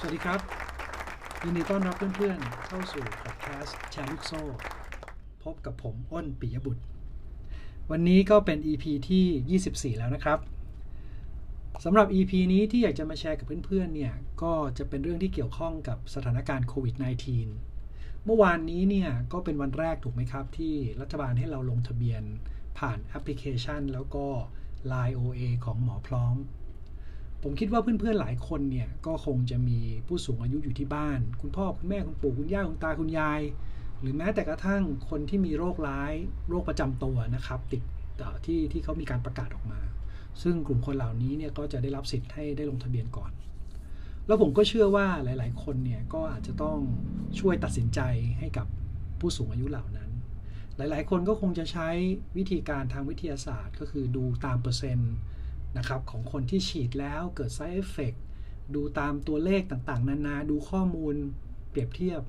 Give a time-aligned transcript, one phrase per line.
[0.00, 0.40] สวัสดีครับ
[1.44, 4.42] ยินดีต้อนรับเพื่อนๆ เข้าสู่พอดแคสต์แชร์ลูกโซ่
[5.42, 6.82] พบกับผมอ้นปิยบุตร
[7.90, 10.38] วันนี้ก็เป็น EP ที่ 24 แล้วนะครับ
[11.84, 16.94] สำหรับ EP นี้ที่อยากจะมาแชร์กับเพื่อนๆ เนี่ย ก็จะเป็นเรื่องที่เกี่ยวข้องกับสถานการณ์โควิด
[17.60, 22.22] -19 เมื่อวานนี้เนี่ยก็เป็นวันแรกถูกไหมครับ ที่รัฐบาลให้เราลงทะเบียน
[22.78, 24.26] ผ่านแอปพลิเคชัน แล้วก็
[24.92, 26.36] Line OA ของหมอพร้อม
[27.42, 33.40] ผมคิดว่าเพื่อนๆหลายคนเนี่ยก็คงจะมีผู้สูงอายุอยู่ที่บ้าน คุณพ่อคุณแม่คุณปู่คุณย่าคุณตาคุณยาย
[34.00, 36.12] หรือแม้แต่กระทั่งคนที่มีโรคร้าย
[36.48, 37.82] โรคประจำตัวนะครับ ติด
[38.46, 39.80] ที่ที่เขามีการประกาศออกมา
[40.42, 43.30] ซึ่งกลุ่มคนเหล่านี้เนี่ยก็จะได้รับสิทธิ์ให้ได้ลงทะเบียนก่อน
[44.26, 46.78] แล้วผมก็เชื่อว่าหลาย ๆ คนเนี่ยก็อาจจะต้อง
[47.40, 48.00] ช่วยตัดสินใจ
[48.38, 48.66] ให้กับ
[49.20, 50.10] ผู้สูงอายุเหล่านั้น
[50.76, 51.88] หลาย ๆ คนก็คงจะใช้
[52.36, 55.14] วิธีการทางวิทยาศาสตร์ ก็คือดูตามเปอร์เซ็นต์
[55.76, 58.18] นะครับของคนที่ฉีดแล้วเกิด side effect
[58.74, 61.14] ดูตามตัวเลขต่างๆ นานาดูข้อมูล
[61.70, 62.22] เปรียบเทียบ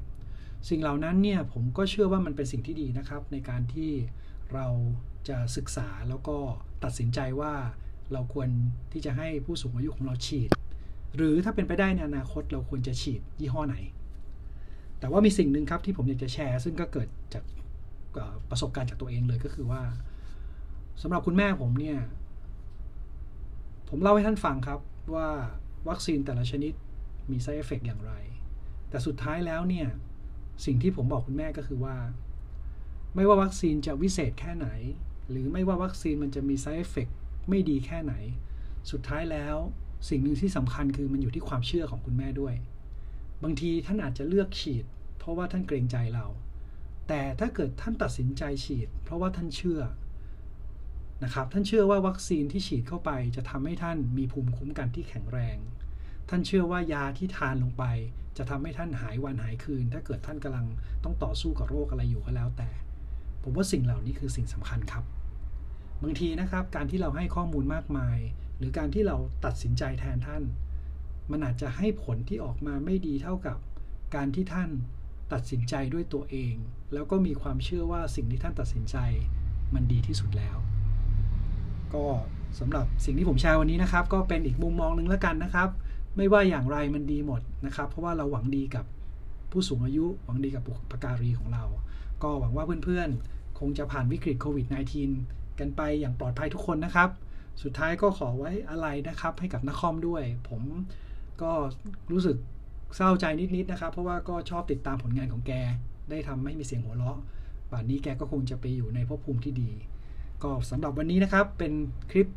[0.69, 3.91] สิ่งเหล่านั้นเนี่ยผมก็เชื่อว่ามันเป็นสิ่งที่ดีนะครับ ในการที่
[4.53, 4.67] เรา
[5.29, 6.37] จะศึกษาแล้วก็
[6.83, 7.53] ตัดสินใจว่า
[8.13, 8.49] เราควร
[8.91, 10.49] ที่จะให้ผู้สูงอายุของเราฉีด
[11.15, 13.77] หรือถ้าเป็นไปได้ในอนาคตเราควรจะฉีดยี่ห้อไหน
[14.99, 17.43] แต่ว่ามีสิ่งหนึ่งครับที่ผมอยากจะแชร์ ซึ่งก็เกิดจาก
[18.49, 19.81] ประสบการณ์จากตัวเองเลยก็คือว่า
[21.01, 21.99] สำหรับคุณแม่ผมเนี่ย
[23.91, 24.79] ผมเล่าให้ท่านฟังครับ
[25.15, 25.27] ว่า
[25.89, 26.73] วัคซีนแต่ละชนิด
[27.31, 28.13] มี side effect อย่างไร
[28.89, 29.87] แต่สุดท้ายแล้วเนี่ย
[30.65, 31.97] สิ่งที่ผมบอกคุณแม่ก็คือว่า
[33.15, 34.67] ไม่ว่าวัคซีนจะวิเศษแค่ไหน
[35.29, 37.11] หรือไม่ว่าวัคซีนมันจะมี side effect
[37.49, 38.13] ไม่ดีแค่ไหน
[38.91, 39.55] สุดท้ายแล้ว
[40.09, 42.55] สิ่งหนึ่งที่สำคัญคือมันอยู่ที่ความเชื่อของคุณแม่ด้วย
[43.43, 44.85] บางทีท่านอาจจะเลือกฉีด
[45.17, 46.25] เพราะว่าท่านเกรงใจเรา
[47.07, 49.81] แต่ถ้าเกิดท่านตัดสินใจฉีด เพราะว่าท่านเชื่อ
[51.23, 55.57] นะครับ ท่านเชื่อว่าวัคซีนที่ฉีดเข้าไปจะทำให้ท่านมีภูมิคุ้มกันที่แข็งแรง
[56.29, 57.83] ท่านเชื่อว่ายาที่ทานลงไป
[58.37, 60.67] จะทำให้ท่านหายวันหายคืน ถ้าเกิดท่านกำลัง
[61.03, 62.69] ต้องต่อสู้กับโรคอะไรอยู่ก็แล้วแต่
[63.43, 65.03] ผมว่าสิ่งเหล่านี้คือสิ่งสำคัญครับ
[66.03, 68.19] บางทีนะครับ การที่เราให้ข้อมูลมากมาย
[68.57, 70.43] หรือการที่เราตัดสินใจแทนท่าน
[71.31, 73.57] มันอาจจะให้ผลที่ออกมาไม่ดีเท่ากับ
[74.15, 74.69] การที่ท่าน
[75.33, 76.55] ตัดสินใจด้วยตัวเอง
[76.93, 78.97] แล้วก็มีความเชื่อว่าสิ่งที่ท่านตัดสินใจ
[79.73, 80.57] มันดีที่สุดแล้ว
[81.95, 82.03] ก็
[82.59, 85.69] สำหรับสิ่งที่ผมแชร์วันนี้นะครับ ก็เป็นอีกมุมมองหนึ่งแล้วกันนะครับ
[86.17, 88.85] ไม่ว่าอย่างไรมันดีหมดนะครับ เพราะว่าเราหวังดีกับ
[89.51, 91.63] ผู้สูงอายุหวังดีกับบุพการีของเรา
[92.23, 94.65] ก็หวังว่าเพื่อนๆ คงจะผ่านวิกฤตโควิด
[95.13, 97.09] -19 กันไปอย่างปลอดภัยทุกคนนะครับ
[97.63, 100.61] สุดท้ายก็ขอไว้อะไรนะครับ ให้กับนักคอมด้วย ผม
[101.41, 101.51] ก็
[102.11, 102.37] รู้สึก
[102.95, 105.51] เศร้าใจนิดๆนะครับ เพราะว่าก็ชอบติดตามผลงานของแก
[106.09, 107.17] ได้ทำให้มีเสียงหัวเราะ
[107.71, 109.71] ป่านนี้แกก็คงจะไปอยู่ในภพภูมิที่ดี
[110.43, 111.73] ก็สำหรับวันนี้นะครับเป็น
[112.11, 112.27] คลิป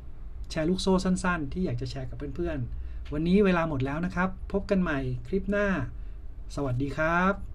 [0.50, 4.98] แชร์ลูกโซ่สั้น ๆ ที่อยากจะแชร์กับเพื่อนๆ วันนี้เวลาหมดแล้วนะครับ พบกันใหม่
[5.28, 5.66] คลิปหน้า
[6.54, 7.51] สวัสดีครับ